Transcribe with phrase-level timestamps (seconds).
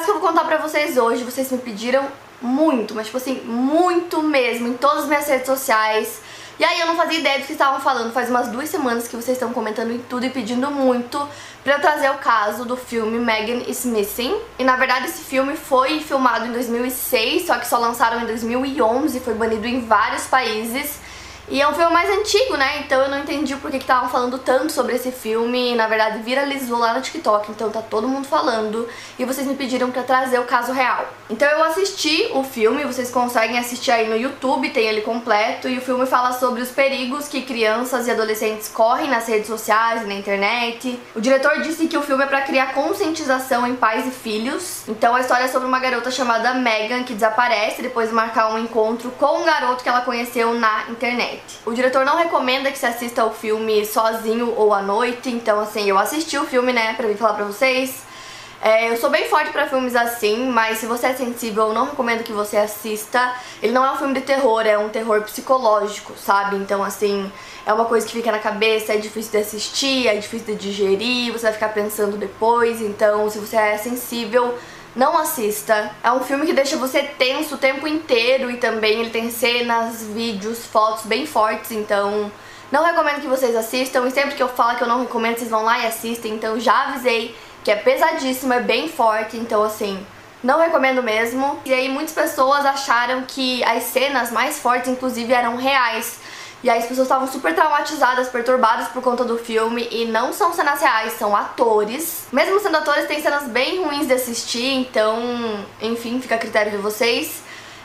[0.00, 2.06] Caso que eu vou contar pra vocês hoje, vocês me pediram
[2.40, 6.20] muito, mas tipo assim, muito mesmo, em todas as minhas redes sociais.
[6.58, 9.16] E aí eu não fazia ideia do que estavam falando, faz umas duas semanas que
[9.16, 11.26] vocês estão comentando em tudo e pedindo muito
[11.62, 14.38] pra eu trazer o caso do filme Megan is Missing.
[14.58, 19.20] E na verdade esse filme foi filmado em 2006, só que só lançaram em 2011,
[19.20, 20.98] foi banido em vários países.
[21.50, 22.78] E é um filme mais antigo, né?
[22.78, 25.74] Então eu não entendi por que estavam falando tanto sobre esse filme.
[25.74, 28.88] Na verdade, viralizou lá no TikTok, então tá todo mundo falando.
[29.18, 31.04] E vocês me pediram pra trazer o caso real.
[31.28, 35.68] Então eu assisti o filme, vocês conseguem assistir aí no YouTube, tem ele completo.
[35.68, 40.02] E o filme fala sobre os perigos que crianças e adolescentes correm nas redes sociais
[40.02, 41.00] e na internet.
[41.16, 44.84] O diretor disse que o filme é pra criar conscientização em pais e filhos.
[44.86, 48.58] Então a história é sobre uma garota chamada Megan que desaparece depois de marcar um
[48.58, 51.39] encontro com um garoto que ela conheceu na internet.
[51.64, 55.88] O diretor não recomenda que se assista o filme sozinho ou à noite, então assim,
[55.88, 58.10] eu assisti o filme, né, pra vir falar pra vocês.
[58.62, 61.86] É, eu sou bem forte pra filmes assim, mas se você é sensível, eu não
[61.86, 63.34] recomendo que você assista.
[63.62, 66.56] Ele não é um filme de terror, é um terror psicológico, sabe?
[66.56, 67.32] Então, assim,
[67.64, 71.32] é uma coisa que fica na cabeça, é difícil de assistir, é difícil de digerir,
[71.32, 72.82] você vai ficar pensando depois.
[72.82, 74.58] Então, se você é sensível,
[74.94, 75.90] não assista.
[76.02, 80.02] É um filme que deixa você tenso o tempo inteiro e também ele tem cenas,
[80.02, 82.30] vídeos, fotos bem fortes, então
[82.70, 84.06] não recomendo que vocês assistam.
[84.06, 86.34] E sempre que eu falo que eu não recomendo, vocês vão lá e assistem.
[86.34, 90.04] Então já avisei que é pesadíssimo, é bem forte, então assim,
[90.42, 91.60] não recomendo mesmo.
[91.64, 96.19] E aí muitas pessoas acharam que as cenas mais fortes, inclusive, eram reais.
[96.62, 100.52] E aí as pessoas estavam super traumatizadas, perturbadas por conta do filme e não são
[100.52, 102.26] cenas reais, são atores.
[102.30, 105.18] Mesmo sendo atores, tem cenas bem ruins de assistir, então,
[105.80, 107.42] enfim, fica a critério de vocês.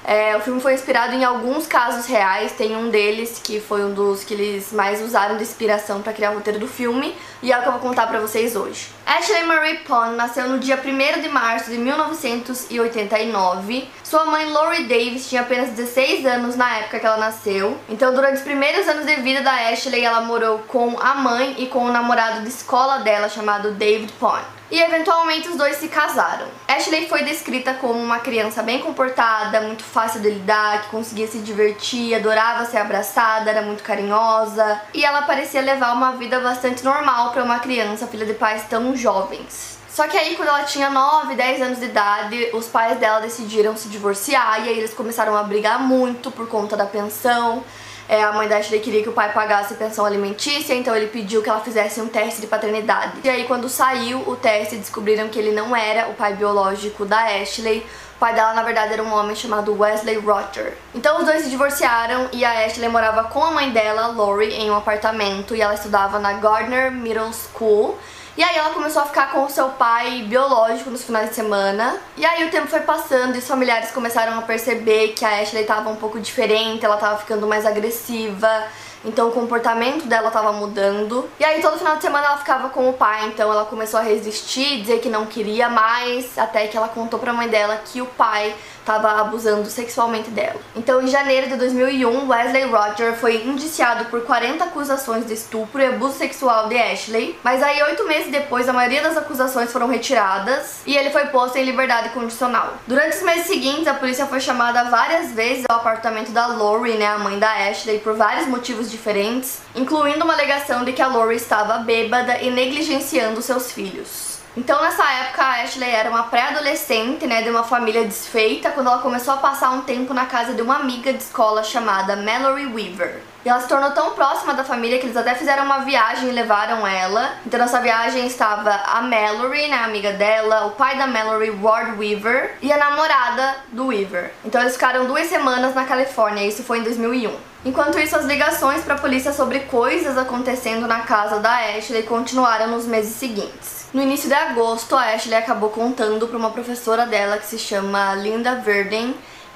[0.08, 3.92] É, o filme foi inspirado em alguns casos reais, tem um deles que foi um
[3.92, 7.58] dos que eles mais usaram de inspiração para criar o roteiro do filme, e é
[7.58, 8.90] o que eu vou contar pra vocês hoje.
[9.04, 13.90] Ashley Marie Pond nasceu no dia 1 de março de 1989.
[14.04, 17.76] Sua mãe, Lori Davis, tinha apenas 16 anos na época que ela nasceu.
[17.90, 21.66] Então, durante os primeiros anos de vida da Ashley, ela morou com a mãe e
[21.66, 26.48] com o namorado de escola dela, chamado David Pond e eventualmente os dois se casaram.
[26.68, 31.40] Ashley foi descrita como uma criança bem comportada, muito fácil de lidar, que conseguia se
[31.40, 37.32] divertir, adorava ser abraçada, era muito carinhosa e ela parecia levar uma vida bastante normal
[37.32, 39.76] para uma criança filha de pais tão jovens.
[39.96, 43.78] Só que aí, quando ela tinha 9, 10 anos de idade, os pais dela decidiram
[43.78, 47.64] se divorciar e aí eles começaram a brigar muito por conta da pensão.
[48.08, 51.42] É, a mãe da Ashley queria que o pai pagasse pensão alimentícia, então ele pediu
[51.42, 53.14] que ela fizesse um teste de paternidade.
[53.24, 57.26] E aí, quando saiu o teste, descobriram que ele não era o pai biológico da
[57.42, 57.86] Ashley.
[58.16, 60.78] O pai dela, na verdade, era um homem chamado Wesley Rotter.
[60.94, 64.70] Então, os dois se divorciaram e a Ashley morava com a mãe dela, Lori, em
[64.70, 67.98] um apartamento e ela estudava na Gardner Middle School.
[68.38, 71.98] E aí ela começou a ficar com o seu pai biológico nos finais de semana.
[72.18, 75.62] E aí o tempo foi passando e os familiares começaram a perceber que a Ashley
[75.62, 78.66] estava um pouco diferente, ela estava ficando mais agressiva.
[79.06, 81.30] Então o comportamento dela estava mudando.
[81.40, 84.04] E aí todo final de semana ela ficava com o pai, então ela começou a
[84.04, 88.06] resistir, dizer que não queria mais, até que ela contou pra mãe dela que o
[88.06, 88.54] pai
[88.86, 90.62] estava abusando sexualmente dela.
[90.76, 95.88] Então, em janeiro de 2001, Wesley Roger foi indiciado por 40 acusações de estupro e
[95.88, 100.82] abuso sexual de Ashley, mas aí oito meses depois a maioria das acusações foram retiradas
[100.86, 102.76] e ele foi posto em liberdade condicional.
[102.86, 107.08] Durante os meses seguintes, a polícia foi chamada várias vezes ao apartamento da Lori, né,
[107.08, 111.36] a mãe da Ashley, por vários motivos diferentes, incluindo uma alegação de que a Lori
[111.36, 114.35] estava bêbada e negligenciando seus filhos.
[114.58, 119.02] Então nessa época a Ashley era uma pré-adolescente, né, de uma família desfeita, quando ela
[119.02, 123.22] começou a passar um tempo na casa de uma amiga de escola chamada Mallory Weaver.
[123.46, 126.32] E ela se tornou tão próxima da família que eles até fizeram uma viagem e
[126.32, 127.36] levaram ela.
[127.46, 131.92] Então nessa viagem estava a Mallory, né, a amiga dela, o pai da Mallory, Ward
[131.92, 134.32] Weaver, e a namorada do Weaver.
[134.44, 137.36] Então eles ficaram duas semanas na Califórnia, isso foi em 2001.
[137.64, 142.68] Enquanto isso, as ligações para a polícia sobre coisas acontecendo na casa da Ashley continuaram
[142.68, 143.86] nos meses seguintes.
[143.94, 148.16] No início de agosto, a Ashley acabou contando para uma professora dela que se chama
[148.16, 149.16] Linda Verden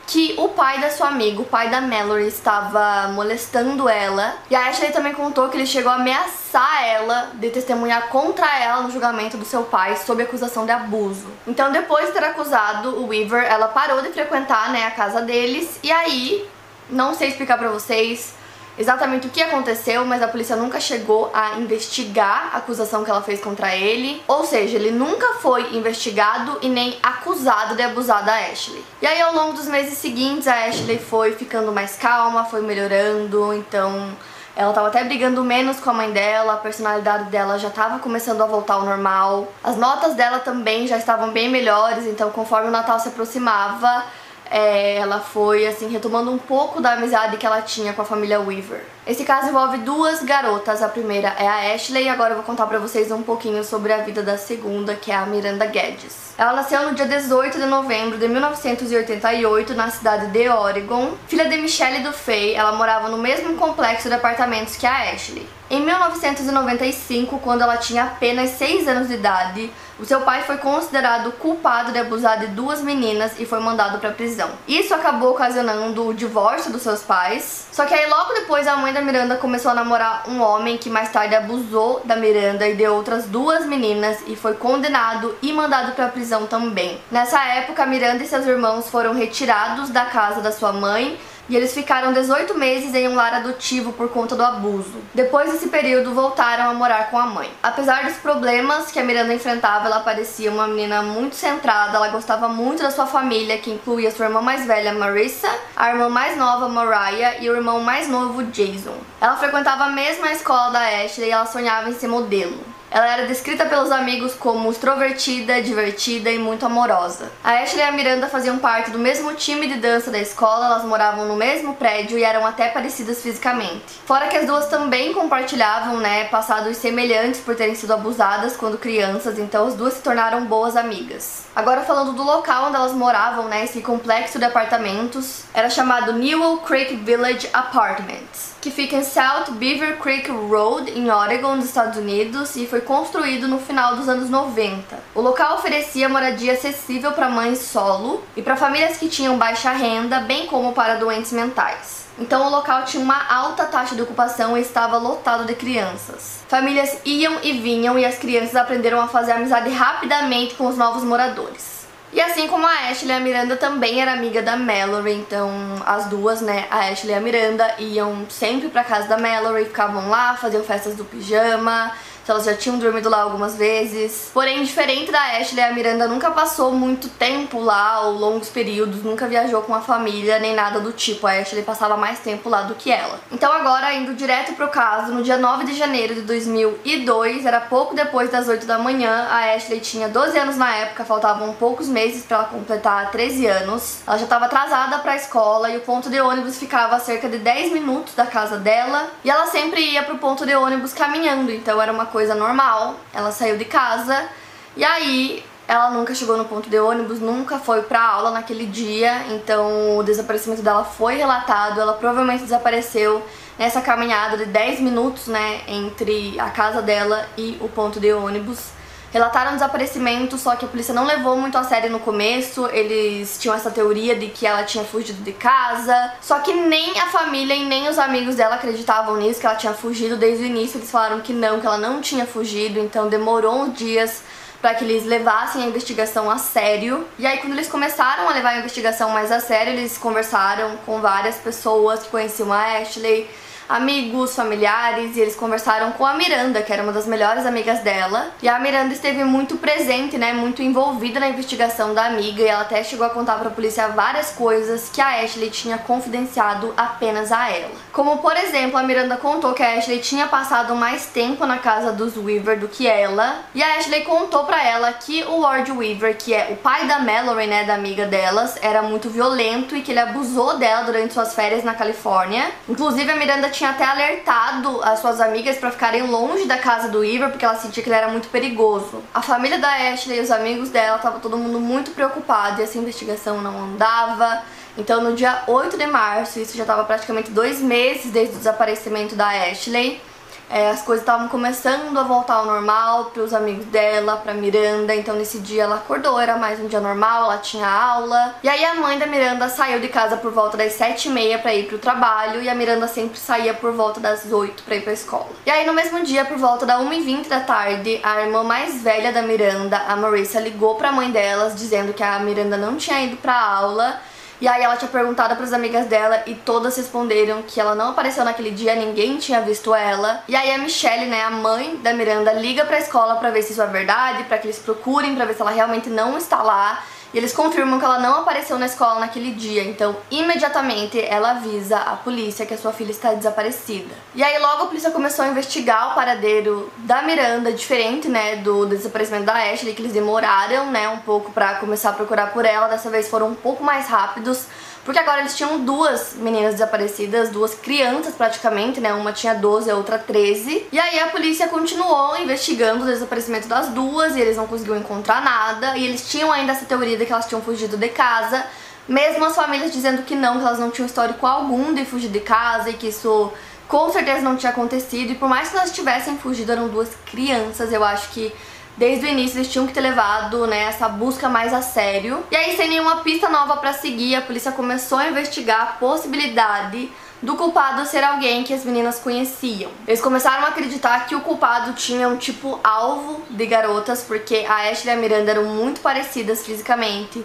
[0.10, 4.38] que o pai da sua amiga, o pai da Mallory, estava molestando ela.
[4.50, 8.82] E a Ashley também contou que ele chegou a ameaçar ela de testemunhar contra ela
[8.82, 11.28] no julgamento do seu pai sob acusação de abuso.
[11.46, 15.80] Então, depois de ter acusado o Weaver, ela parou de frequentar né, a casa deles.
[15.84, 16.44] E aí,
[16.90, 18.34] não sei explicar pra vocês,
[18.80, 23.22] exatamente o que aconteceu, mas a polícia nunca chegou a investigar a acusação que ela
[23.22, 24.24] fez contra ele.
[24.26, 28.81] Ou seja, ele nunca foi investigado e nem acusado de abusar da Ashley.
[29.02, 33.54] E aí, ao longo dos meses seguintes, a Ashley foi ficando mais calma, foi melhorando,
[33.54, 34.16] então.
[34.56, 38.42] Ela tava até brigando menos com a mãe dela, a personalidade dela já tava começando
[38.42, 39.48] a voltar ao normal.
[39.64, 44.04] As notas dela também já estavam bem melhores, então conforme o Natal se aproximava,
[44.50, 48.40] é, ela foi assim retomando um pouco da amizade que ela tinha com a família
[48.40, 48.84] Weaver.
[49.06, 52.66] Esse caso envolve duas garotas, a primeira é a Ashley e agora eu vou contar
[52.68, 56.34] pra vocês um pouquinho sobre a vida da segunda, que é a Miranda Guedes.
[56.38, 61.13] Ela nasceu no dia 18 de novembro de 1988 na cidade de Oregon.
[61.28, 65.48] Filha de Michelle Dufay, ela morava no mesmo complexo de apartamentos que a Ashley.
[65.69, 71.31] Em 1995, quando ela tinha apenas 6 anos de idade, o seu pai foi considerado
[71.33, 74.50] culpado de abusar de duas meninas e foi mandado para prisão.
[74.68, 77.68] Isso acabou ocasionando o divórcio dos seus pais.
[77.71, 80.89] Só que aí logo depois a mãe da Miranda começou a namorar um homem que
[80.89, 85.92] mais tarde abusou da Miranda e de outras duas meninas e foi condenado e mandado
[85.92, 87.00] para prisão também.
[87.12, 91.19] Nessa época, Miranda e seus irmãos foram retirados da casa da sua mãe
[91.50, 94.94] e eles ficaram 18 meses em um lar adotivo por conta do abuso.
[95.13, 97.51] Depois desse período, voltaram a morar com a mãe.
[97.62, 102.48] Apesar dos problemas que a Miranda enfrentava, ela parecia uma menina muito centrada, ela gostava
[102.48, 106.69] muito da sua família, que incluía sua irmã mais velha, Marissa, a irmã mais nova,
[106.69, 108.96] Mariah, e o irmão mais novo, Jason.
[109.19, 112.79] Ela frequentava a mesma escola da Ashley e ela sonhava em ser modelo.
[112.91, 117.31] Ela era descrita pelos amigos como extrovertida, divertida e muito amorosa.
[117.44, 120.83] A Ashley e a Miranda faziam parte do mesmo time de dança da escola, elas
[120.83, 124.00] moravam no mesmo prédio e eram até parecidas fisicamente.
[124.06, 129.38] Fora que as duas também compartilhavam, né, passados semelhantes por terem sido abusadas quando crianças,
[129.38, 131.44] então as duas se tornaram boas amigas.
[131.56, 136.57] Agora falando do local onde elas moravam, né, esse complexo de apartamentos, era chamado Newell
[136.57, 142.56] Creek Village Apartments, que fica em South Beaver Creek Road, em Oregon, nos Estados Unidos,
[142.56, 145.00] e foi construído no final dos anos 90.
[145.16, 150.20] O local oferecia moradia acessível para mães solo e para famílias que tinham baixa renda,
[150.20, 152.08] bem como para doentes mentais.
[152.20, 156.40] Então o local tinha uma alta taxa de ocupação e estava lotado de crianças.
[156.50, 161.04] Famílias iam e vinham e as crianças aprenderam a fazer amizade rapidamente com os novos
[161.04, 161.79] moradores.
[162.12, 165.52] E assim como a Ashley, a Miranda também era amiga da Mallory, então
[165.86, 170.10] as duas, né, a Ashley e a Miranda, iam sempre pra casa da Mallory, ficavam
[170.10, 171.92] lá, faziam festas do pijama,
[172.25, 174.30] que elas já tinham dormido lá algumas vezes.
[174.33, 179.27] Porém, diferente da Ashley, a Miranda nunca passou muito tempo lá, ou longos períodos, nunca
[179.27, 181.27] viajou com a família, nem nada do tipo.
[181.27, 183.19] A Ashley passava mais tempo lá do que ela.
[183.31, 187.95] Então agora, indo direto pro caso, no dia 9 de janeiro de 2002, era pouco
[187.95, 192.25] depois das 8 da manhã, a Ashley tinha 12 anos na época, faltavam poucos meses
[192.25, 194.00] para ela completar 13 anos.
[194.06, 197.27] Ela já estava atrasada para a escola e o ponto de ônibus ficava a cerca
[197.27, 201.51] de 10 minutos da casa dela, e ela sempre ia pro ponto de ônibus caminhando,
[201.51, 202.98] então era uma coisa coisa normal.
[203.13, 204.27] Ela saiu de casa
[204.75, 209.24] e aí ela nunca chegou no ponto de ônibus, nunca foi pra aula naquele dia,
[209.30, 211.80] então o desaparecimento dela foi relatado.
[211.80, 213.24] Ela provavelmente desapareceu
[213.57, 218.72] nessa caminhada de 10 minutos, né, entre a casa dela e o ponto de ônibus
[219.12, 222.68] relataram desaparecimento, só que a polícia não levou muito a sério no começo.
[222.68, 226.14] Eles tinham essa teoria de que ela tinha fugido de casa.
[226.22, 229.74] Só que nem a família e nem os amigos dela acreditavam nisso, que ela tinha
[229.74, 230.78] fugido desde o início.
[230.78, 234.22] Eles falaram que não, que ela não tinha fugido, então demorou uns dias
[234.62, 237.08] para que eles levassem a investigação a sério.
[237.18, 241.00] E aí quando eles começaram a levar a investigação mais a sério, eles conversaram com
[241.00, 243.30] várias pessoas que conheciam a Ashley,
[243.70, 248.32] amigos, familiares, e eles conversaram com a Miranda, que era uma das melhores amigas dela.
[248.42, 252.62] E a Miranda esteve muito presente, né, muito envolvida na investigação da amiga, e ela
[252.62, 257.52] até chegou a contar pra polícia várias coisas que a Ashley tinha confidenciado apenas a
[257.52, 257.76] ela.
[257.91, 261.91] Como, por exemplo, a Miranda contou que a Ashley tinha passado mais tempo na casa
[261.91, 266.15] dos Weaver do que ela, e a Ashley contou pra ela que o Lord Weaver,
[266.17, 269.91] que é o pai da Mallory, né, da amiga delas, era muito violento e que
[269.91, 272.51] ele abusou dela durante suas férias na Califórnia.
[272.67, 277.03] Inclusive, a Miranda tinha até alertado as suas amigas para ficarem longe da casa do
[277.03, 279.03] Ivor porque ela sentia que ele era muito perigoso.
[279.13, 282.77] A família da Ashley e os amigos dela tava todo mundo muito preocupado e essa
[282.77, 284.43] investigação não andava.
[284.79, 289.13] Então, no dia 8 de março, isso já estava praticamente dois meses desde o desaparecimento
[289.13, 290.01] da Ashley,
[290.50, 294.95] é, as coisas estavam começando a voltar ao normal para os amigos dela, para Miranda.
[294.95, 298.36] Então nesse dia ela acordou, era mais um dia normal, ela tinha aula.
[298.41, 301.38] E aí a mãe da Miranda saiu de casa por volta das sete e meia
[301.38, 304.81] para ir pro trabalho e a Miranda sempre saía por volta das oito para ir
[304.81, 305.29] pra escola.
[305.45, 309.12] E aí no mesmo dia, por volta da 1h20 da tarde, a irmã mais velha
[309.12, 313.03] da Miranda, a Marissa, ligou para a mãe delas dizendo que a Miranda não tinha
[313.03, 314.01] ido pra aula
[314.41, 317.89] e aí ela tinha perguntado para as amigas dela e todas responderam que ela não
[317.89, 320.24] apareceu naquele dia, ninguém tinha visto ela.
[320.27, 323.43] E aí a Michelle, né, a mãe da Miranda, liga para a escola para ver
[323.43, 326.41] se isso é verdade, para que eles procurem, para ver se ela realmente não está
[326.41, 326.84] lá.
[327.13, 331.78] E eles confirmam que ela não apareceu na escola naquele dia, então imediatamente ela avisa
[331.78, 333.94] a polícia que a sua filha está desaparecida.
[334.13, 338.66] E aí logo a polícia começou a investigar o paradeiro da Miranda, diferente, né, do
[338.66, 342.68] desaparecimento da Ashley, que eles demoraram, né, um pouco para começar a procurar por ela,
[342.68, 344.46] dessa vez foram um pouco mais rápidos.
[344.89, 348.91] Porque agora eles tinham duas meninas desaparecidas, duas crianças praticamente, né?
[348.91, 350.65] Uma tinha 12, a outra 13.
[350.72, 355.22] E aí a polícia continuou investigando o desaparecimento das duas e eles não conseguiram encontrar
[355.22, 355.77] nada.
[355.77, 358.43] E eles tinham ainda essa teoria de que elas tinham fugido de casa.
[358.88, 362.22] Mesmo as famílias dizendo que não, que elas não tinham histórico algum de fugir de
[362.22, 363.31] casa e que isso
[363.67, 365.12] com certeza não tinha acontecido.
[365.12, 368.34] E por mais que elas tivessem fugido, eram duas crianças, eu acho que
[368.79, 372.24] Desde o início eles tinham que ter levado né, essa busca mais a sério.
[372.31, 376.89] E aí, sem nenhuma pista nova para seguir, a polícia começou a investigar a possibilidade
[377.21, 379.69] do culpado ser alguém que as meninas conheciam.
[379.86, 384.69] Eles começaram a acreditar que o culpado tinha um tipo alvo de garotas, porque a
[384.69, 387.21] Ashley e a Miranda eram muito parecidas fisicamente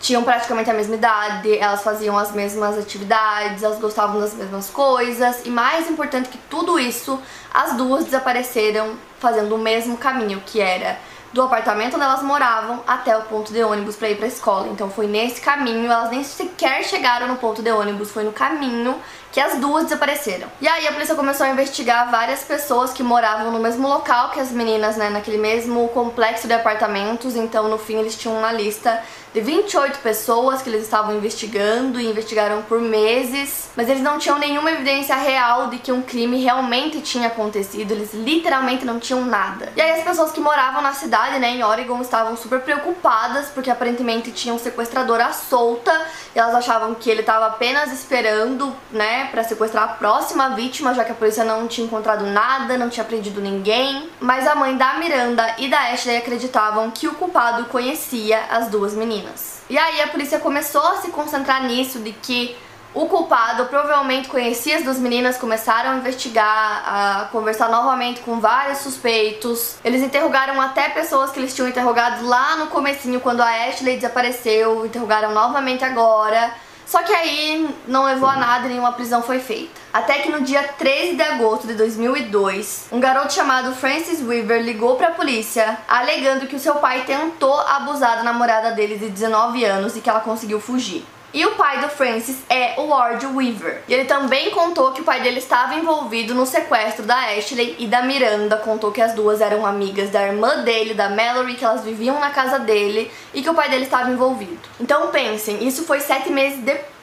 [0.00, 5.44] tinham praticamente a mesma idade, elas faziam as mesmas atividades, elas gostavam das mesmas coisas
[5.44, 7.20] e mais importante que tudo isso,
[7.52, 10.98] as duas desapareceram fazendo o mesmo caminho, que era
[11.32, 14.68] do apartamento onde elas moravam até o ponto de ônibus para ir para a escola.
[14.68, 18.96] Então foi nesse caminho, elas nem sequer chegaram no ponto de ônibus, foi no caminho
[19.30, 20.48] que as duas desapareceram.
[20.58, 24.40] E aí a polícia começou a investigar várias pessoas que moravam no mesmo local que
[24.40, 27.36] as meninas, né, naquele mesmo complexo de apartamentos.
[27.36, 28.98] Então no fim eles tinham uma lista
[29.32, 34.38] de 28 pessoas que eles estavam investigando e investigaram por meses, mas eles não tinham
[34.38, 39.70] nenhuma evidência real de que um crime realmente tinha acontecido, eles literalmente não tinham nada.
[39.76, 43.70] E aí as pessoas que moravam na cidade, né, em Oregon, estavam super preocupadas porque
[43.70, 45.92] aparentemente tinha um sequestrador à solta
[46.34, 51.04] e elas achavam que ele estava apenas esperando, né, para sequestrar a próxima vítima, já
[51.04, 54.08] que a polícia não tinha encontrado nada, não tinha prendido ninguém.
[54.20, 58.94] Mas a mãe da Miranda e da Ashley acreditavam que o culpado conhecia as duas
[58.94, 59.27] meninas
[59.68, 62.56] E aí a polícia começou a se concentrar nisso, de que
[62.94, 68.78] o culpado provavelmente conhecia as duas meninas, começaram a investigar, a conversar novamente com vários
[68.78, 69.76] suspeitos.
[69.84, 74.86] Eles interrogaram até pessoas que eles tinham interrogado lá no comecinho, quando a Ashley desapareceu,
[74.86, 76.52] interrogaram novamente agora.
[76.86, 79.77] Só que aí não levou a nada e nenhuma prisão foi feita.
[79.92, 84.96] Até que no dia 13 de agosto de 2002, um garoto chamado Francis Weaver ligou
[84.96, 89.64] para a polícia alegando que o seu pai tentou abusar da namorada dele de 19
[89.64, 91.04] anos e que ela conseguiu fugir.
[91.32, 93.82] E o pai do Francis é o Ward Weaver.
[93.86, 97.86] E ele também contou que o pai dele estava envolvido no sequestro da Ashley e
[97.86, 98.56] da Miranda.
[98.56, 102.30] Contou que as duas eram amigas da irmã dele, da Mallory, que elas viviam na
[102.30, 104.58] casa dele e que o pai dele estava envolvido.
[104.80, 106.97] Então pensem, isso foi sete meses depois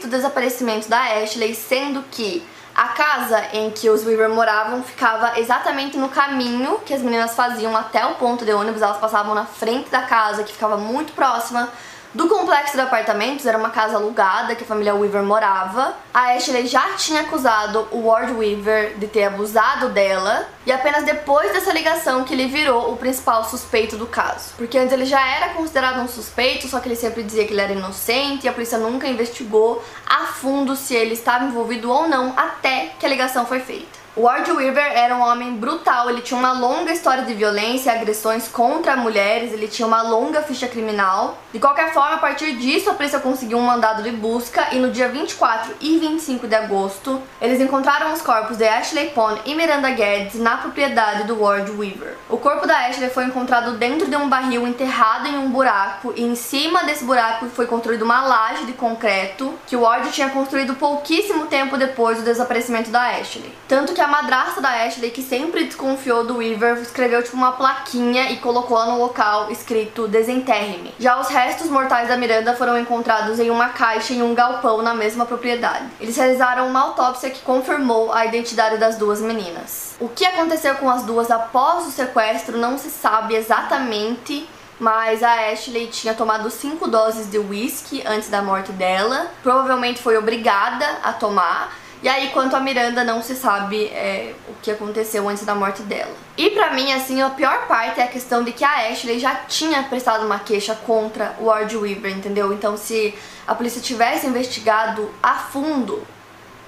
[0.00, 2.42] do desaparecimento da Ashley, sendo que
[2.74, 7.76] a casa em que os Weaver moravam ficava exatamente no caminho que as meninas faziam
[7.76, 8.80] até o ponto de ônibus.
[8.80, 11.68] Elas passavam na frente da casa, que ficava muito próxima
[12.12, 15.94] do complexo de apartamentos, era uma casa alugada que a família Weaver morava.
[16.12, 21.52] A Ashley já tinha acusado o Ward Weaver de ter abusado dela, e apenas depois
[21.52, 24.54] dessa ligação que ele virou o principal suspeito do caso.
[24.56, 27.60] Porque antes ele já era considerado um suspeito, só que ele sempre dizia que ele
[27.60, 32.34] era inocente e a polícia nunca investigou a fundo se ele estava envolvido ou não
[32.36, 33.99] até que a ligação foi feita.
[34.16, 38.48] Ward Weaver era um homem brutal, ele tinha uma longa história de violência e agressões
[38.48, 41.38] contra mulheres, ele tinha uma longa ficha criminal.
[41.52, 44.90] De qualquer forma, a partir disso, a polícia conseguiu um mandado de busca e no
[44.90, 49.90] dia 24 e 25 de agosto, eles encontraram os corpos de Ashley Pond e Miranda
[49.90, 52.16] Guedes na propriedade do Ward Weaver.
[52.28, 56.24] O corpo da Ashley foi encontrado dentro de um barril enterrado em um buraco e
[56.24, 60.74] em cima desse buraco foi construída uma laje de concreto que o Ward tinha construído
[60.74, 63.54] pouquíssimo tempo depois do desaparecimento da Ashley.
[63.68, 67.52] Tanto que que a madrasta da Ashley, que sempre desconfiou do Weaver, escreveu tipo uma
[67.52, 70.94] plaquinha e colocou lá no local escrito desenterre-me.
[70.98, 74.94] Já os restos mortais da Miranda foram encontrados em uma caixa em um galpão na
[74.94, 75.84] mesma propriedade.
[76.00, 79.96] Eles realizaram uma autópsia que confirmou a identidade das duas meninas.
[80.00, 85.50] O que aconteceu com as duas após o sequestro não se sabe exatamente mas a
[85.52, 89.26] Ashley tinha tomado 5 doses de whisky antes da morte dela.
[89.42, 91.70] Provavelmente foi obrigada a tomar
[92.02, 95.82] E aí, quanto a Miranda, não se sabe é, o que aconteceu antes da morte
[95.82, 96.14] dela.
[96.36, 99.34] E pra mim, assim, a pior parte é a questão de que a Ashley já
[99.34, 102.52] tinha prestado uma queixa contra o Ward Weaver, entendeu?
[102.54, 103.14] Então, se
[103.46, 106.06] a polícia tivesse investigado a fundo,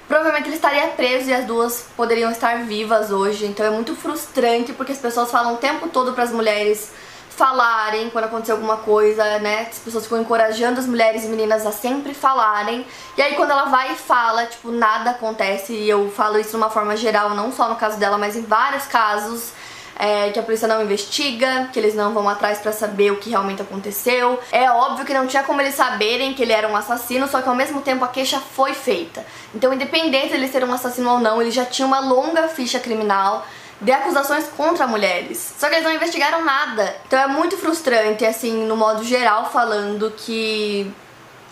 [0.07, 3.45] provavelmente ele estaria preso e as duas poderiam estar vivas hoje.
[3.45, 6.91] Então é muito frustrante porque as pessoas falam o tempo todo para as mulheres
[7.35, 9.67] falarem quando acontecer alguma coisa, né?
[9.69, 12.85] As pessoas ficam encorajando as mulheres e meninas a sempre falarem.
[13.17, 15.73] E aí quando ela vai e fala, tipo, nada acontece.
[15.73, 18.43] E eu falo isso de uma forma geral, não só no caso dela, mas em
[18.43, 19.51] vários casos.
[19.95, 23.29] É, que a polícia não investiga, que eles não vão atrás para saber o que
[23.29, 24.39] realmente aconteceu.
[24.51, 27.47] É óbvio que não tinha como eles saberem que ele era um assassino, só que
[27.47, 29.23] ao mesmo tempo a queixa foi feita.
[29.53, 32.79] Então, independente de ele ser um assassino ou não, ele já tinha uma longa ficha
[32.79, 33.45] criminal
[33.83, 35.53] de acusações contra mulheres.
[35.57, 36.95] Só que eles não investigaram nada.
[37.05, 40.91] Então é muito frustrante, assim, no modo geral, falando que,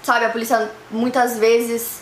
[0.02, 2.02] sabe, a polícia muitas vezes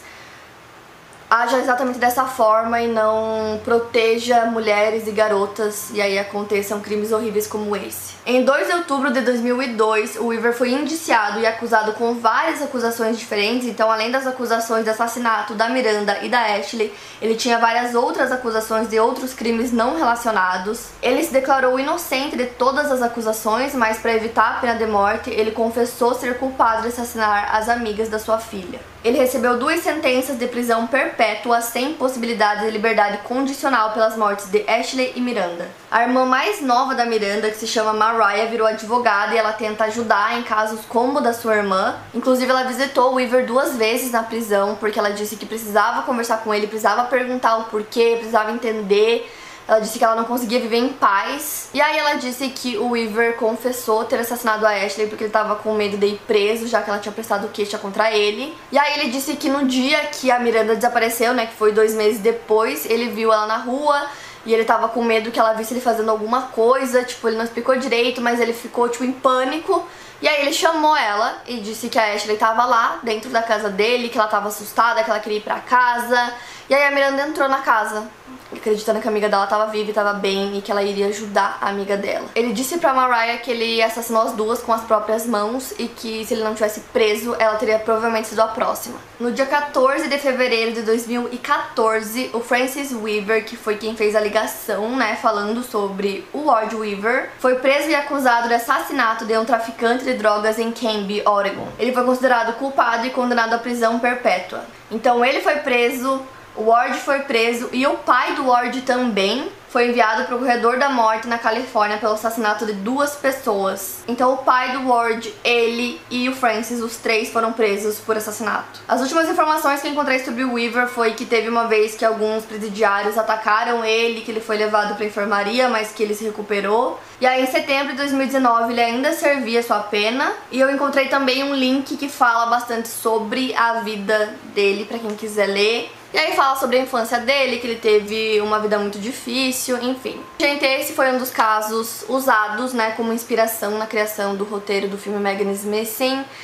[1.30, 7.46] haja exatamente dessa forma e não proteja mulheres e garotas e aí aconteçam crimes horríveis
[7.46, 8.18] como esse.
[8.26, 13.18] Em 2 de outubro de 2002, o Weaver foi indiciado e acusado com várias acusações
[13.18, 17.96] diferentes, então além das acusações de assassinato da Miranda e da Ashley, ele tinha várias
[17.96, 20.90] outras acusações de outros crimes não relacionados.
[21.02, 25.30] Ele se declarou inocente de todas as acusações, mas para evitar a pena de morte,
[25.30, 28.80] ele confessou ser culpado de assassinar as amigas da sua filha.
[29.04, 31.19] Ele recebeu duas sentenças de prisão perpétua
[31.62, 35.70] sem possibilidade de liberdade condicional pelas mortes de Ashley e Miranda.
[35.92, 39.84] A irmã mais nova da Miranda, que se chama Mariah, virou advogada e ela tenta
[39.86, 41.96] ajudar em casos como o da sua irmã.
[42.14, 46.38] Inclusive, ela visitou o Weaver duas vezes na prisão porque ela disse que precisava conversar
[46.38, 49.30] com ele, precisava perguntar o porquê, precisava entender
[49.70, 51.70] ela disse que ela não conseguia viver em paz.
[51.76, 55.58] E aí ela disse que o Weaver confessou ter assassinado a Ashley porque ele tava
[55.58, 58.58] com medo de ir preso, já que ela tinha prestado queixa contra ele.
[58.72, 61.94] E aí ele disse que no dia que a Miranda desapareceu, né, que foi dois
[61.94, 64.08] meses depois, ele viu ela na rua
[64.44, 67.44] e ele tava com medo que ela visse ele fazendo alguma coisa, tipo, ele não
[67.44, 69.86] explicou direito, mas ele ficou, tipo, em pânico.
[70.20, 73.70] E aí ele chamou ela e disse que a Ashley tava lá, dentro da casa
[73.70, 76.34] dele, que ela tava assustada, que ela queria ir pra casa.
[76.68, 78.10] E aí a Miranda entrou na casa
[78.52, 81.58] acreditando que a amiga dela tava viva e tava bem e que ela iria ajudar
[81.62, 82.28] a amiga dela.
[82.36, 86.26] Ele disse pra Mariah que ele assassinou as duas com as próprias mãos e que
[86.26, 88.98] se ele não tivesse preso, ela teria provavelmente sido a próxima.
[89.20, 94.20] No dia 14 de fevereiro de 2014, o Francis Weaver, que foi quem fez a
[94.20, 99.46] ligação, né, falando sobre o Ward Weaver, foi preso e acusado de assassinato de um
[99.46, 101.68] traficante de drogas em Canby, Oregon.
[101.78, 104.64] Ele foi considerado culpado e condenado à prisão perpétua.
[104.90, 106.22] Então ele foi preso
[106.60, 110.80] o Ward foi preso e o pai do Ward também foi enviado para o corredor
[110.80, 114.04] da morte na Califórnia pelo assassinato de duas pessoas.
[114.08, 118.82] Então o pai do Ward, ele e o Francis, os três foram presos por assassinato.
[118.88, 122.44] As últimas informações que encontrei sobre o Weaver foi que teve uma vez que alguns
[122.44, 127.00] presidiários atacaram ele, que ele foi levado para enfermaria, mas que ele se recuperou.
[127.22, 130.34] E aí em setembro de 2019 ele ainda servia sua pena.
[130.52, 135.16] E eu encontrei também um link que fala bastante sobre a vida dele para quem
[135.16, 135.92] quiser ler.
[136.12, 140.20] E aí fala sobre a infância dele, que ele teve uma vida muito difícil, enfim.
[140.40, 144.98] Gente, esse foi um dos casos usados, né, como inspiração na criação do roteiro do
[144.98, 146.00] filme Megan Smith.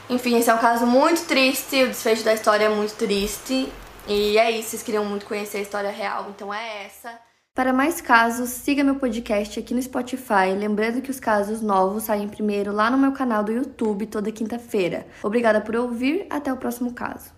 [0.09, 3.71] Enfim, esse é um caso muito triste, o desfecho da história é muito triste.
[4.07, 7.19] E é isso, vocês queriam muito conhecer a história real, então é essa.
[7.55, 12.27] Para mais casos, siga meu podcast aqui no Spotify, lembrando que os casos novos saem
[12.27, 15.07] primeiro lá no meu canal do YouTube toda quinta-feira.
[15.23, 17.34] Obrigada por ouvir, até o próximo caso.